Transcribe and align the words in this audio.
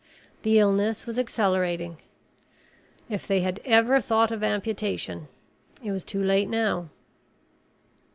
The 0.41 0.57
illness 0.57 1.05
was 1.05 1.19
accelerating. 1.19 1.97
If 3.07 3.27
they 3.27 3.41
had 3.41 3.61
ever 3.65 4.01
thought 4.01 4.31
of 4.31 4.41
amputation, 4.43 5.27
it 5.83 5.91
was 5.91 6.03
too 6.03 6.23
late, 6.23 6.49
now. 6.49 6.89